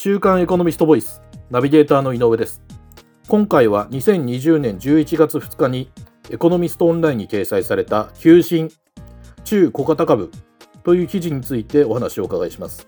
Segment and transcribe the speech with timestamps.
[0.00, 1.20] 週刊エコノミストボイス
[1.50, 2.62] ナビゲーターの井上です。
[3.26, 5.90] 今回は2020年11月2日に
[6.30, 8.70] エコノミストオンラインに掲載された急進
[9.42, 10.30] 中小型株
[10.84, 12.86] という記事についてお話をお伺いします。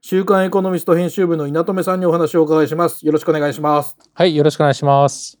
[0.00, 3.06] 週刊エコノミスト編集部の稲留さんにお話をお伺いします。
[3.06, 3.96] よろしくお願いします。
[4.14, 5.38] はいよろしくお願いします。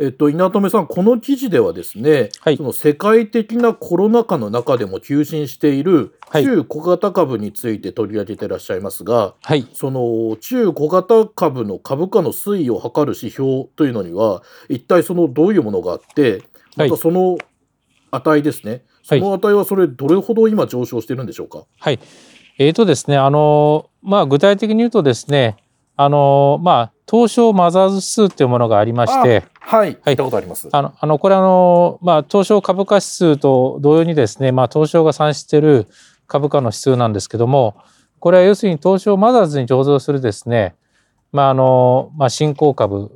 [0.00, 16.42] えっと、稲留さん、この記事ではですね、はい、その世界的なコロナ禍の中でも急進している中小型株について取り上げていらっしゃいますが、はい、その中小型株の株価の推移を測る指標というのには、一体そのどういうものがあって、
[16.76, 17.38] またその
[18.12, 21.64] 値ですね、その値はそれ、どれほど今、上昇してるんでしょうか？
[21.80, 21.98] はい、
[22.58, 25.56] えーとですねあのまあ、具体的に言うとですね
[25.96, 30.68] あのまあ東証マザーズ指数というものがありまして、はい、聞いたことあります。
[30.70, 35.86] あの、あのこれあの、まあ、東証株価指数と同様にですね、まあ、東証が算出している
[36.26, 37.76] 株価の指数なんですけども、
[38.20, 40.74] これは要するに東証マザーズに上場するですね、
[41.32, 43.10] まあ、あの、まあ、新興株、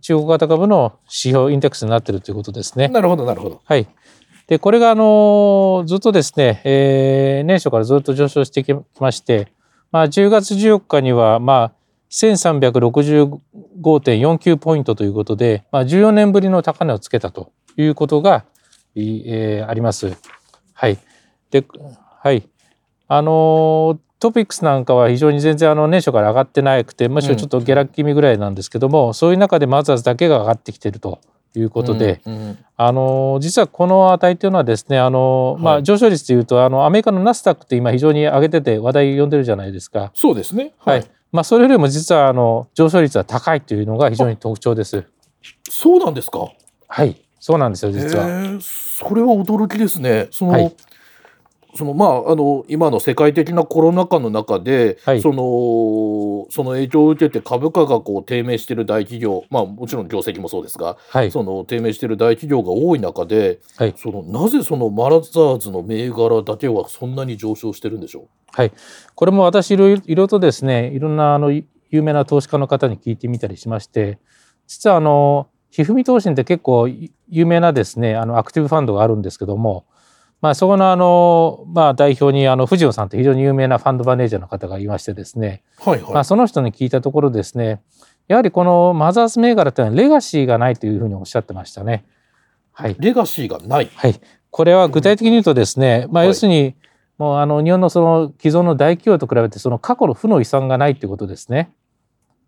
[0.00, 2.88] 中国型株の指標インデックスになっているということですね。
[2.88, 3.60] なるほど、なるほど。
[3.64, 3.86] はい。
[4.48, 9.52] で、これがあの、ずっとですね、えー、年初からずっと上昇してきまして、
[9.92, 11.72] まあ、10月14日には、まあ、
[12.10, 18.44] 1365.49ポイントということで、まあ、14年ぶりの高値をつけたということが、
[18.94, 20.16] えー、あります。
[20.72, 20.98] はい。
[21.50, 21.64] で、
[22.20, 22.48] はい。
[23.08, 31.20] あの、トピックスなんかは非常に全然あの年初から上がってなくて、むしろちょっと下落気味ぐらいなんですけども、うん、そういう中でマザーズだけが上がってきていると
[31.54, 40.10] いうことで、うんうん、あの実はこの値というのはですねあの、まあ、上昇率でいうとあのアメリカのナスダックって今非常に上げてて話題を呼んでるじゃないですか。
[40.14, 45.04] そうですね、はい、はいまあ、それよりも実はあの上昇率は高いというのが非常に特徴です。
[45.68, 46.48] そうなんですか？
[46.88, 48.58] はい、そうなんですよ実は。
[48.60, 50.28] それは驚きですね。
[50.30, 50.74] その、はい、
[51.78, 68.26] そのまああの今の世界的なコロナ禍の中で、はい、そのその影響を受けて株価がこう低迷している大企業、まあもちろん業績もそうですが、はい、その低迷している大企業が多い中で、はい、そのなぜそのマラザーズの銘柄だけはそんなに上昇してるんでしょう？
[68.50, 68.72] はい、
[69.14, 74.18] これも私いろいろとですね、いろんなあの有名な投資家の方に聞いてみたりしまして、
[74.66, 79.84] 実はあのひふみ投信って結構有名なですね、あのアクティブファンドがあるんですけども。
[80.40, 86.12] まあ、そこのあの、まあ、代表にあの藤野さんという非常に有名なファンドマネージャーの方がいましてですね、はいはい。
[86.14, 87.82] まあ、その人に聞いたところですね
[88.28, 92.04] やはりこのマザーズ銘柄というのはレガシーがないというふうにおっしゃってましたね。
[92.72, 96.76] はい、レガシーがない、はい、これは具体的に言うとですね、まあ、要するに、はい、
[97.18, 101.72] もうあの日本のその既存の大企業と比べてその過去の負の遺産がないということですね。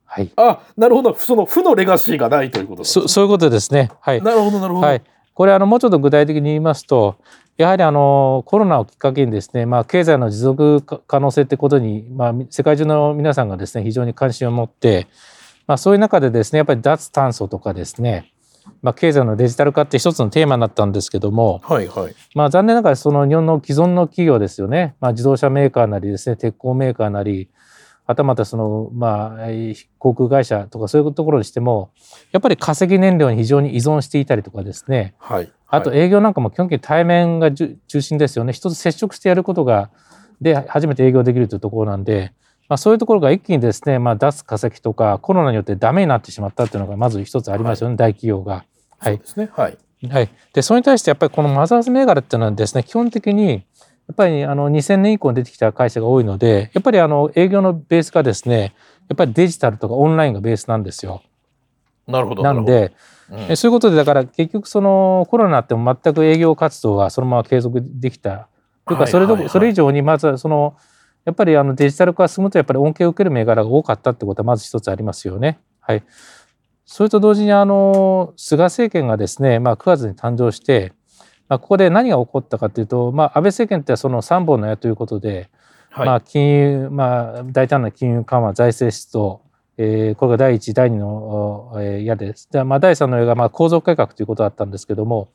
[0.05, 1.15] はい、あなるほど。
[1.15, 3.91] その負のレガシーがないということそそういうことですね。
[4.01, 4.87] はい、なるほどなるほど。
[4.87, 5.03] はい。
[5.35, 7.17] これあのもうちょっと具体的に言いますと
[7.61, 15.09] やはりあのコロナをきっかけにですね、まあ、経済の持続可能性ってことに、まあ、世界中の皆さんがですね非常に関心を持って、
[15.67, 18.33] まあ、そういう中でですねやっぱり脱炭素とかですね、
[18.81, 22.15] まあ、経済のデジタル化って一つのテーマになったんですけども、はいはい。
[22.35, 27.51] まあ、残念ながらその日本の既存の企業ですよね、まあ、自動車メーカーなりですね鉄鋼メーカーなり
[28.07, 29.47] はたまたその、まあ、
[29.99, 31.93] 航空会社とかそういうところにしても
[32.33, 38.53] やっぱり化石燃料に非常に依存していたりとかですね、はい、あと営業なんかも基本的に対面が中心ですよね。
[38.53, 39.91] 人と接触してやることが
[40.41, 42.33] で初めて営業できるというところなんで、
[42.69, 48.65] まあ、そういうところが一気にですね、まあ、脱化石とかコロナによってダメになってしまったっていうのがまず一つありますよね、はい、大企業が。
[48.99, 49.51] はい、そうですね。
[49.53, 49.79] はい。
[50.09, 53.59] はい、でそれに対してやっぱりこのマザーズ銘柄っていうのはですね基本的にや
[54.13, 58.75] っぱりあの2000年以降に出てきた会社が多いのでやっぱりあの営業のベースがですね
[59.11, 61.23] やっぱりデジタルとかオンラインがベースなんですよ。
[62.07, 62.43] なるほど。
[62.43, 62.93] なんで、
[63.31, 68.49] うん、そういうことでだから結局そのコロナっても全く営業活動がそのまま継続できた。
[68.87, 70.77] というかそれど、それ以上にまずその
[71.25, 75.61] やっぱりあのデジタル化が進むとやっぱり恩恵を受ける銘柄が多かったってことはまず一つありますよね。
[75.81, 76.03] はい、
[76.85, 80.93] それと同時にあの菅政権がですね、まあ、9月に誕生して
[81.51, 85.51] まあ、ここで何が起こったかというと、まあ、安倍政権ってその3本の矢ということで、
[85.91, 89.43] はい、まあ、金融、まあ、大胆な金融緩和財政出動、
[89.83, 91.73] えー、これが第1第2の
[92.03, 92.51] 矢です。
[92.53, 95.33] でまあ、第3の矢がまあ構造改革ということだったんですけども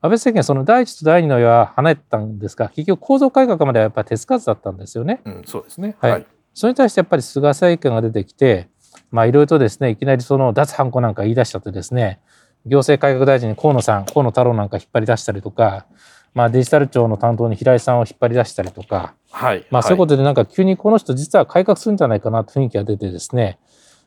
[0.00, 5.20] 安倍政権その第1と第2の矢は離れたんですが結局構造改革まではやっぱり手つかずだったんですよね。
[5.24, 8.68] うん、そうですね、はい、はい、それに対してやっぱり菅政権が出てきて
[9.12, 12.18] まあいろいろとですねいきなりその脱ハンコなんか言い出したとですね
[12.66, 15.86] 行政改革大臣に河野さん、河野太郎なんか引っ張り出したりとか、
[16.32, 23.58] まあ、デジタル庁の担当に平井さんを引っ張り出したりとか、はい、まあ、そういうことでなんか急にこの人実は改革するんじゃないかなと雰囲気が出てですね、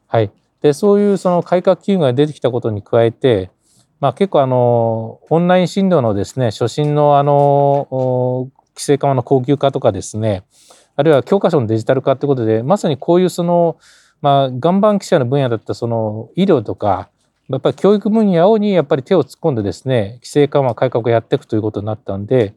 [0.08, 0.32] はい、
[0.62, 3.52] でそういうその改革機運が出てきたことに加えて、
[4.00, 10.46] まあ、結構あのオンライン診療のですね初診のあの規制緩和の高級化とかですね
[10.96, 13.78] あるいは教科書のデジタル化ということでまさにこういうその、
[14.22, 17.10] まあ、岩盤記者の分野だったその医療とか
[17.50, 22.56] やっぱり教育分野にやっぱり手を突っ込んでですね規制緩和改革をやっていくということになったんで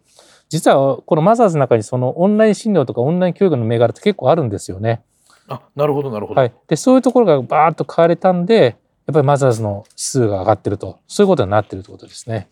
[0.48, 5.02] 実はこのマザーズの中にそのオンライン診療とかオンライン教育の銘柄って結構あるんですよね。
[5.50, 6.40] あなるほどなるほど。
[6.40, 8.76] はい、でそういうところがバーッと買われたんで
[9.06, 11.00] やっぱりマザーズの指数が上がってると。
[11.08, 12.48] そういうことになってるということですね。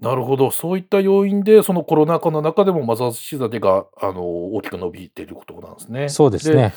[0.00, 0.52] なるほど。
[0.52, 4.22] そういった要因でそのコロナ禍の中でもマザーズ指数だけがあの
[4.54, 6.08] 大きく伸びていることなんですね。
[6.08, 6.72] そうですね。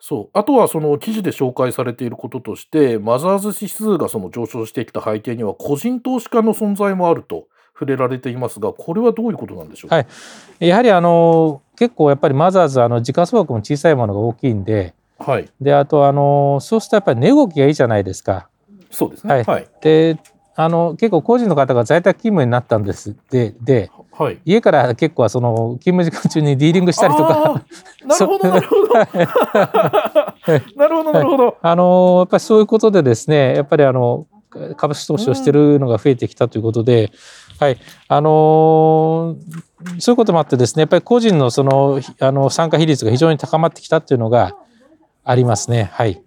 [0.00, 0.30] そう。
[0.32, 7.46] あとはその記事で紹介されていることとしてマザーズ指数がその上昇してきた背景には個人投資家の存在もあると
[7.80, 10.02] 触れられていますがこれはどういうことなんでしょうか、は
[10.60, 18.50] い、やはりあの結構やっぱりマザーズあの時価総額も小さいものが大きいんで,、はい、であとあのそうするとやっぱり値動きがいいじゃないですか。
[18.90, 20.18] そうですね、はい、はい、で
[20.56, 23.16] あの結構個人の方が在宅勤務になったんです。
[23.30, 27.64] でで、はい、家から結構その勤務時間中にディーリングしたりとか。
[28.04, 28.94] なるほどなるほど。
[30.76, 34.26] なるほどなるほど、あのやっぱりそういうことでですねやっぱりあの
[34.76, 37.10] 株式投資をしてるのが増えてきたということで、
[37.60, 37.78] はい。
[38.08, 39.36] あの
[39.98, 44.56] そういうこともあってですねやっぱり個人のそのあの参加比率が非常に高まってきたっていうのが
[45.24, 45.90] ありますね。
[45.92, 46.22] はい。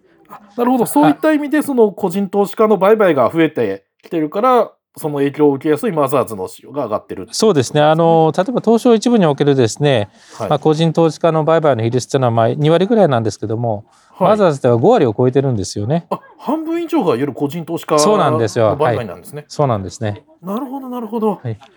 [0.55, 0.85] なるほど。
[0.85, 16.05] そういった意味でその個人投資家の売買が増えてきてるからその影響を受けやすいマザーズの市場が上がってるそうですねあの例えば東証一部におけるですね、はい、まあ、個人投資家の売買の比率というのはまあ2割ぐらいなんですけども、はい、マザーズでは5割を超えてるんですよね。
[16.11, 18.75] あ半分以上がいわゆる個人投資家そうなんですよ。
[18.75, 20.25] 売買なんですね、はい、そうなんですね。
[20.41, 21.39] なるほどなるほど。
[21.43, 21.69] はいか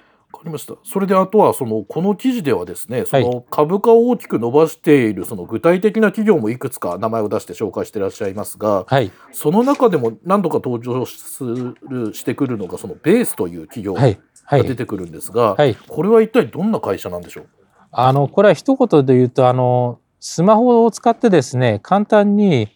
[0.47, 0.75] りました。
[0.83, 15.57] それであとはそのこの記事ではですね、その株価を大きく伸ばしているその具体的な企業もいくつか名前を出して紹介していらっしゃいますが、はい、その中でも何度か登場するしてくるのがそのベースという企業が出てくるんですが、はい。
[15.59, 17.47] はい、これは一体どんな会社なんでしょう？
[17.91, 22.69] あのこれは一言で言うとあのスマホを使ってですね簡単に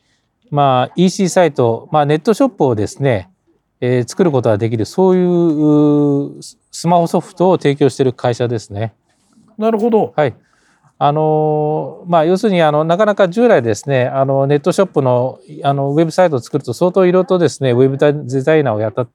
[0.50, 3.30] まあ EC サイト、まあ、ネットショップをですね
[3.80, 8.94] えー、作ることができるそういうスマホソフトを提供している会社ですね。
[9.56, 10.12] なるほど。
[10.16, 10.34] はい。
[11.02, 19.06] あのまあ、要するにあのなかなか従来ですねあのネットショップのあのウェブサイトを作ると相当いろいろとですねウェブデザイナーをやったあ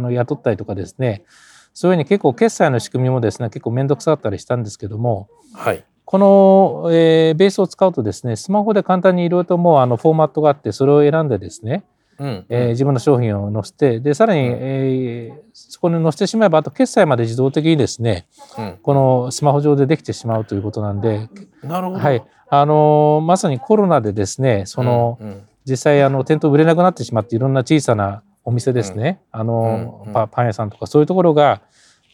[0.00, 1.24] の雇ったりとかですね
[1.72, 11.84] そういうふうに結構決済の仕組みもですね結構面倒くさかったりしたんですけども、はい、この、えー、ベースを使うとですねスマホで簡単にいろいろともうあのフォーマットがあってそれを選んでですね
[12.20, 12.46] うん。
[12.50, 18.26] えー、自分の商品を載せてでさらに、えー、そこに載せてしまえばあと決済まで自動的にですね、
[18.58, 21.30] うん、このスマホ上でできてしまうということなんで
[21.62, 22.22] なるほど、はい。
[22.50, 25.28] あのー、まさにコロナでですねその、うん。
[25.28, 30.12] うん、実際あの店頭売れなくなってしまっていろんな小さなお店ですね、うん、あの、うん。
[30.12, 31.62] うん、パン屋さんとかそういうところが、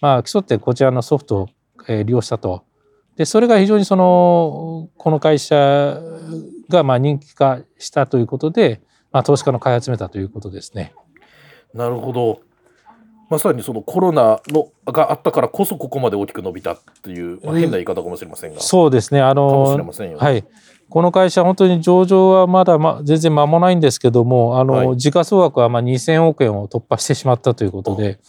[0.01, 1.49] まあ、競ってこちらのソフトを、
[1.89, 2.65] えー、利用したと。
[3.17, 5.99] でそれが非常にそのこの会社
[6.69, 8.83] がまあ人気化したということで、
[9.17, 10.93] まあ、投資家の買い集めたということですね。
[11.73, 12.41] なるほど。
[13.31, 19.23] まさにそのコロナのがあったからこそここまで大きく伸びたっていう、まあ、変な言い方かもしれませんが、そうですね。
[19.23, 20.45] あの、ね、はい。
[20.91, 28.21] この会社本当に上場はまだ、ま、全然間もないんですけどもあの、はい、時価総額はまあ2000億円を突破してしまったということで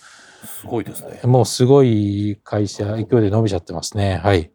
[0.45, 1.19] すごいですね。
[1.25, 4.21] もうすごい会社勢いで伸びちゃってますね。
[4.23, 4.51] はい。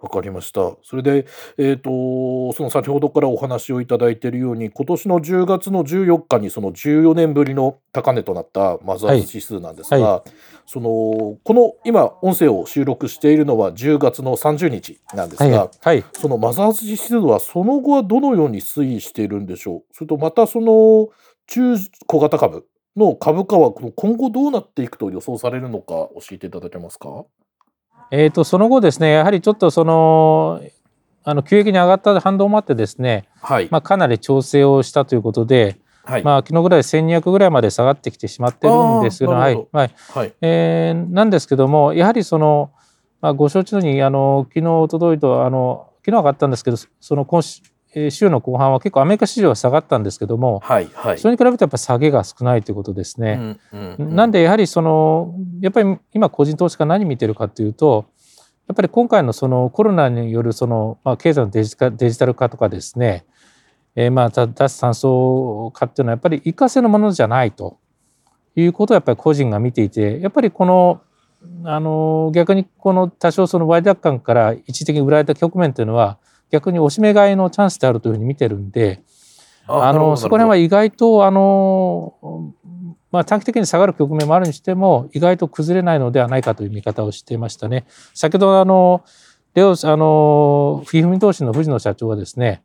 [0.00, 0.72] わかりました。
[0.82, 1.26] それで、
[1.58, 10.30] えっ、と、その先ほどからお話をいただいているように、今年の10月の14日にその14年ぶりの高値となったマザーズ指数なんですが、はい、
[10.66, 19.82] そのこの今音声を収録しているのは10月の30日なんですが、はい、そのマザーズ指数はその後はどのように推移しているんでしょう？
[19.92, 21.08] それとまたその
[21.46, 21.76] 中
[22.06, 27.24] 小型株の株価は今後どうなっていくと予想されるのか教えていただけますか？
[28.10, 30.60] えーと、その後ですねやはりちょっとその
[31.24, 33.68] あの急激に上がった反動もあってですね、はい。
[33.72, 39.32] まあ、かなり調整をしたということで、はい、まあ昨日ぐらい1200ぐらいまで下がってきてしまってるんですけど。
[39.32, 39.54] はい。
[39.72, 39.94] はい。
[40.14, 40.32] はい。
[40.40, 42.70] えー、なんですけどもやはりその、
[43.20, 47.42] まあ、ご承知のようにあの昨日おとといとあの昨日上がったんですけどその今
[47.96, 53.58] 週週の後半は結構アメリカ市場は下がったんですけども、はいはい、それに比べてやっぱ下げが少ないということですね。
[53.72, 58.06] うんうんうん、なんでやはりそのやっぱり今個人投資家何見てるかというと
[58.68, 63.24] やっぱり今回のそのコロナによるその、まあ、経済のデジデジタル化とかですね、
[63.94, 67.78] えー、まあ脱炭素化っていうのはやっぱり一過性のものじゃないと
[68.56, 71.00] いうことをやっぱり個人が見ていてやっぱりこの
[71.64, 76.18] あの逆にこの多少その割高感から一時的に売られた局面というのは
[76.50, 79.02] 逆におしめ買いのチャンスであるというふうに見てるんで
[79.68, 82.14] あのそこら辺は意外とあの、
[83.10, 87.84] まあ、短期的に下がる局面もあるにしても意外と崩れないのではないかという見方をしていましたね。
[88.14, 89.04] 先ほどあの
[89.54, 92.62] であのフィフ見通しの藤野社長はですね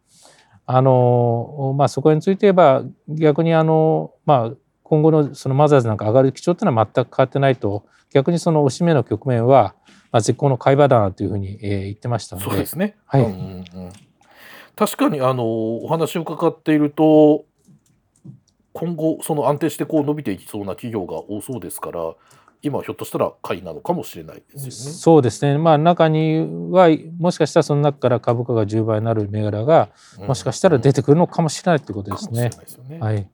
[0.66, 4.56] あの、まあ、そこについて言えば逆にあの、まあ、
[4.92, 9.74] 今後のそのマザーズなんか上がる基調っていうのは全く変わってないと逆にそのおしめの局面は、
[10.12, 13.66] まあ、絶好の買い場だなというふうに、えー、言ってましたのでそうですね、はい、うんうん、
[14.76, 17.46] 確かにあのお話を伺っていると
[18.74, 22.14] 今後その安定してこう伸びていきそうな企業が多そうですから
[22.62, 24.72] 今ひょっとしたら買いなのかもしれないですよね。
[24.72, 25.58] そうですね。
[25.58, 32.52] まあ中にはもしかしたらその中から株価が10倍になる銘柄がもしかしたら出てくるのかもしれないということですね。
[32.90, 33.28] ねはい。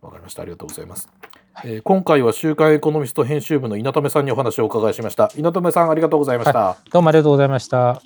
[0.00, 0.42] わかりました。
[0.42, 1.08] ありがとうございます。
[1.52, 5.30] はい、えー、今回は週刊エコノミスト編集部の稲留さんにお話をお伺いしました。
[5.36, 8.00] 稲留さんありがとうございました、はい、どうもありがとうございました。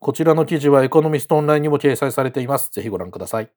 [0.00, 2.70] こちらの記事はエコノミストオンラインにも掲載されています。
[2.72, 3.50] ぜひご覧ください。